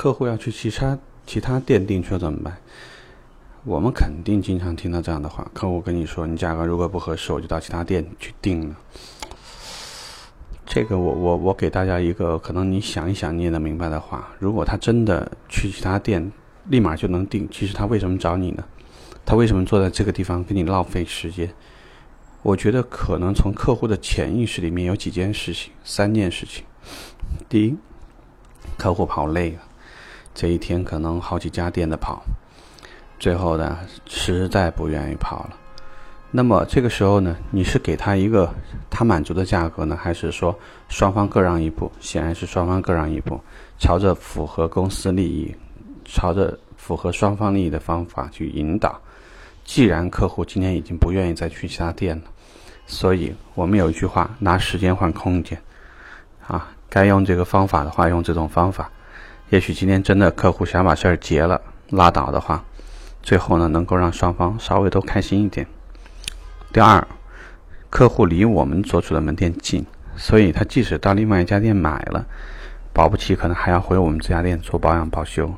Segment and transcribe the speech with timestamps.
[0.00, 2.56] 客户要去其他其他店订车怎么办？
[3.64, 8.76] 我们肯定经常听到这样的话，客户跟你说，你价格如果不合适，我就到其他店去订了。
[10.64, 16.32] 这个我我我给大家一个可能你想一想你也能明白的话，如果他真的去其他店
[16.70, 18.64] 立马就能订，其实他为什么找你呢？
[19.26, 21.52] 他为什么坐在这个地方跟你浪费时间？
[22.42, 26.64] 我觉得可能从客户的潜意识里面有几件事情，三件事情。
[27.50, 27.76] 第一，
[28.78, 29.58] 客户跑累了，
[30.40, 32.22] 这一天可能好几家店的跑。
[33.18, 35.50] 最后呢，实在不愿意跑了。
[36.30, 38.50] 那么这个时候呢，你是给他一个
[38.88, 40.58] 他满足的价格呢，还是说
[40.88, 41.92] 双方各让一步？
[42.00, 43.38] 显然是双方各让一步，
[43.78, 45.54] 朝着符合公司利益、
[46.06, 48.98] 朝着符合双方利益的方法去引导。
[49.62, 52.22] 既然客户今天已经不愿意再去其他店了，
[52.86, 55.60] 所以我们有一句话：拿时间换空间。
[56.46, 58.90] 啊，该用这个方法的话，用这种方法。
[59.50, 61.60] 也许今天真的客户想把事儿结了、
[61.90, 62.64] 拉倒的话。
[63.20, 65.66] 最后呢，能够让双方稍微都开心一点。
[66.72, 67.06] 第二，
[67.90, 69.84] 客户离我们所处的门店近，
[70.16, 72.24] 所以他即使到另外一家店买了，
[72.92, 75.52] 保不齐可能还要回我们这家店做保养保修。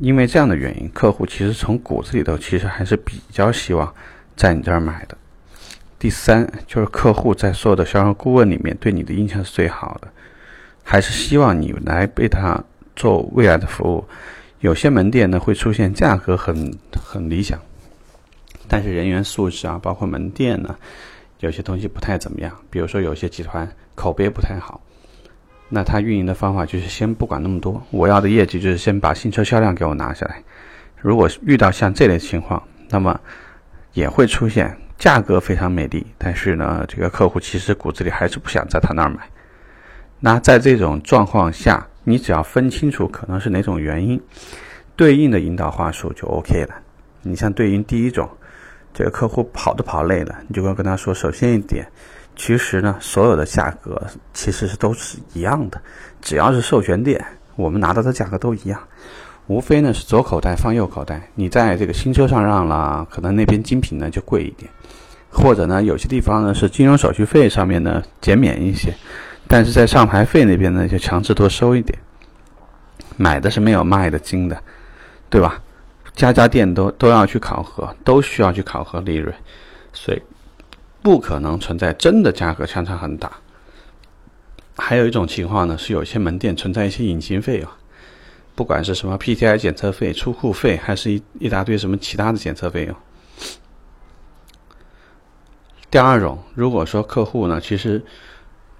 [0.00, 3.94] 因为这样的原因，客户其实从骨子里头其实还是比较希望
[4.34, 5.16] 在你这儿买的。
[5.98, 10.08] 第三，就是客户在所有的销售顾问里面对你的印象是最好的，
[10.84, 12.62] 还是希望你来为他
[12.94, 14.04] 做未来的服务。
[14.60, 17.58] 有些门店呢会出现价格很很理想，
[18.68, 20.76] 但是人员素质啊，包括门店呢，
[21.40, 22.56] 有些东西不太怎么样。
[22.70, 24.80] 比如说有些集团口碑不太好，
[25.68, 30.42] 那他运营的方法就是先不管那么多，我要的业绩就是先把新车销量给我拿下来。
[30.96, 33.20] 如果遇到像这类情况，那么
[33.92, 39.28] 也会出现价格非常美丽，但是呢，这个客户其实骨子里还是不想在他那儿买。
[40.24, 44.18] 那在这种状况下，你只要分清楚可能是哪种原因，
[44.96, 46.74] 对应的引导话术就 OK 了。
[47.20, 48.26] 你像对应第一种，
[48.94, 51.86] 这个客户跑都跑累了，你就要跟他说：首先一点，
[52.36, 54.02] 其实呢，所有的价格
[54.32, 55.78] 其实是都是一样的，
[56.22, 57.22] 只要是授权店，
[57.54, 58.80] 我们拿到的价格都一样，
[59.46, 61.28] 无非呢是左口袋放右口袋。
[61.34, 64.70] 你在这个新车上让了，可能那边精品呢就贵一点，
[65.28, 68.90] 或者呢有些地方呢是金融手续费上面呢减免一些。
[69.46, 71.98] 但是在上牌费那边呢，就强制多收一点。
[73.16, 74.60] 买的是没有卖的精的，
[75.30, 75.62] 对吧？
[76.16, 79.32] 家家店都都要去考核，都需要去考核利润，
[79.92, 80.20] 所以
[81.00, 83.30] 不可能存在真的价格相差很大。
[84.76, 87.70] 还有一种情况呢，是有些门店存在一些隐形费用，
[88.56, 92.96] 不管是什么 PTI 检测费、出库费，还是一一大堆什么其他的检测费用。
[95.88, 98.04] 第二种，如果说客户呢，其实。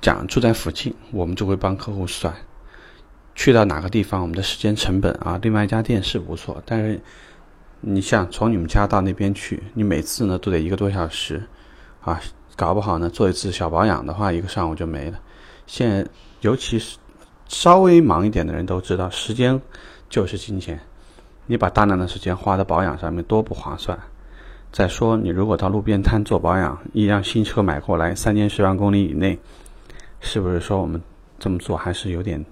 [0.04, 2.30] 讲住在附近，我们就会帮客户算，
[3.34, 5.38] 去到哪个地方，我们的时间成本啊。
[5.40, 7.00] 另外一家店是不错，但是
[7.80, 11.42] 你像从你们家到那边去，你每次呢都得一个多小时，
[12.02, 12.20] 啊，
[12.54, 15.18] 搞不好呢做一次小保养的话，一个上午就没了。
[15.66, 16.06] 现在
[16.42, 16.98] 尤其是
[17.48, 19.58] 稍微忙一点的人都知道，时间
[20.10, 20.78] 就是金钱，
[21.46, 23.98] 你把大量的时间花在保养上面多不划算。
[24.70, 29.38] 再说你如果到路边摊做保养，一辆新车买过来，三年十万公里以内。
[30.24, 31.00] 是不是说我们
[31.38, 32.42] 这么做还是有点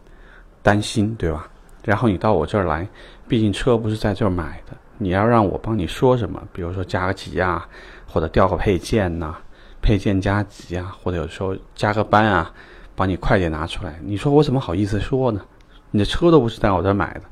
[0.63, 1.49] 担心，对吧？
[1.83, 2.87] 然后你到我这儿来，
[3.27, 6.41] 毕竟车不是在这儿买的，你要让我帮你说什么？
[6.53, 7.67] 比如说加个急啊，
[8.07, 9.35] 或者调个配件呐，
[9.81, 12.53] 配件加急啊，或者有时候加个班啊，
[12.95, 13.99] 帮你快点拿出来。
[14.05, 15.41] 你说我怎么好意思说呢？
[15.91, 17.23] 你的车都不是在我这儿买的，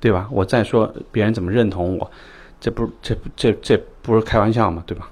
[0.00, 0.26] 对吧？
[0.32, 2.10] 我再说别人怎么认同我？
[2.58, 4.82] 这不这这这不是开玩笑嘛？
[4.86, 5.08] 对吧？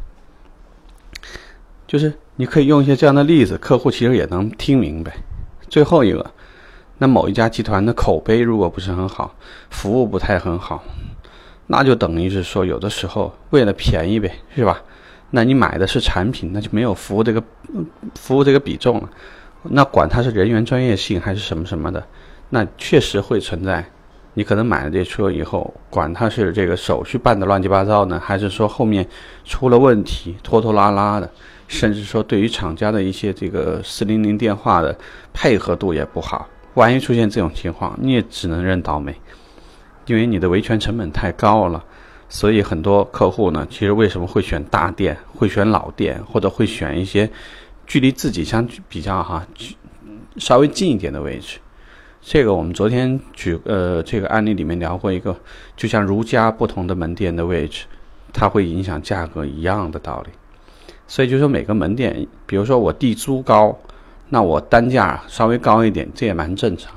[1.94, 5.14] 就是你可以用一些这样的例子，客户其实也能听明白。
[5.68, 6.28] 最后一个，
[6.98, 9.32] 那某一家集团的口碑如果不是很好，
[9.70, 10.82] 服务不太很好，
[11.68, 14.82] 那就等于是说，有的时候为了便宜呗，是吧？
[15.30, 17.40] 那你买的是产品，那就没有服务这个
[18.16, 19.08] 服务这个比重了。
[19.62, 22.04] 那管它是人员专业性还是什么什么的，
[22.48, 23.88] 那确实会存在。
[24.34, 29.06] 你可能买了这车以后，管它是这个手续办的乱七八糟呢，还是说后面
[29.44, 31.30] 出了问题拖拖拉拉的。
[31.66, 34.94] 甚至说，对于厂家的一些这个四零零电话的
[35.32, 36.46] 配合度也不好。
[36.74, 39.14] 万一出现这种情况，你也只能认倒霉，
[40.04, 41.82] 因为你的维权成本太高了。
[42.28, 47.28] 所以很多客户呢，其实为什么会选大店、会选老店，或者会选一些
[47.86, 49.46] 距离自己相比较哈
[50.36, 51.58] 稍微近一点的位置？
[52.26, 55.36] 这个我们昨天举呃这个案例里面聊过一个，
[55.76, 57.84] 就像如家不同的门店的位置，
[58.32, 60.32] 它会影响价格一样的道理。
[61.06, 63.78] 所以就说每个门店，比如说我地租高，
[64.30, 66.94] 那我单价稍微高一点，这也蛮正常。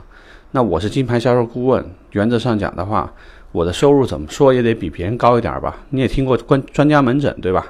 [0.52, 3.14] 那我是金牌销售顾问，原则上讲的话，
[3.52, 5.78] 我的收入怎么说也得比别人高一点吧？
[5.90, 7.68] 你也听过专专家门诊对吧？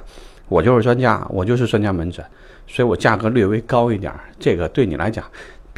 [0.48, 2.24] 我就是专家，我就是专家门诊，
[2.68, 5.24] 所以我价格略微高一点，这个对你来讲，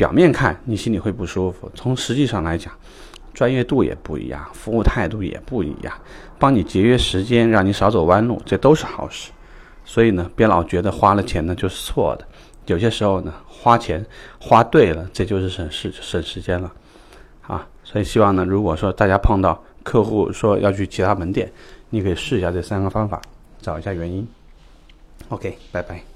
[0.00, 2.72] 表面看你心里会不舒服，从实际上来讲，
[3.34, 5.92] 专业度也不一样，服务态度也不一样，
[6.38, 9.30] 帮你节约时间，让你少走弯路，这都是好事。
[9.84, 12.26] 所以呢，别老觉得花了钱呢就是错的，
[12.64, 14.02] 有些时候呢，花钱
[14.38, 16.72] 花对了，这就是省事省时间了，
[17.46, 21.52] 啊，所以希望呢，如果说大家碰到客户说要去其他门店，
[21.90, 23.20] 你可以试一下这三个方法，
[23.60, 24.26] 找一下原因。
[25.28, 26.09] OK，拜拜。